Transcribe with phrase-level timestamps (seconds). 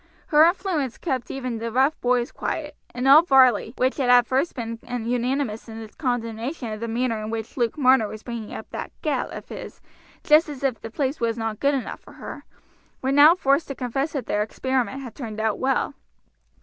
[0.29, 4.55] Her influence kept even the rough boys quiet; and all Varley, which had at first
[4.55, 8.67] been unanimous in its condemnation of the manner in which Luke Marner was bringing up
[8.71, 9.79] that "gal" of his,
[10.23, 12.45] just as if the place was not good enough for her,
[13.03, 15.93] were now forced to confess that the experiment had turned out well.